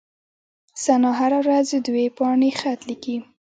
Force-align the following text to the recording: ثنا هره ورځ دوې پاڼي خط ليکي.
ثنا 0.85 1.09
هره 1.19 1.39
ورځ 1.45 1.67
دوې 1.85 2.05
پاڼي 2.17 2.51
خط 2.59 2.79
ليکي. 2.89 3.17